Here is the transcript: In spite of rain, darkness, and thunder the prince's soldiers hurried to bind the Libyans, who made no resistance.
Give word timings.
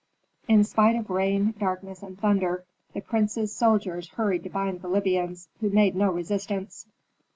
In 0.47 0.63
spite 0.63 0.95
of 0.95 1.11
rain, 1.11 1.53
darkness, 1.59 2.01
and 2.01 2.19
thunder 2.19 2.65
the 2.91 3.01
prince's 3.01 3.55
soldiers 3.55 4.09
hurried 4.09 4.41
to 4.45 4.49
bind 4.49 4.81
the 4.81 4.87
Libyans, 4.89 5.47
who 5.59 5.69
made 5.69 5.95
no 5.95 6.09
resistance. 6.11 6.87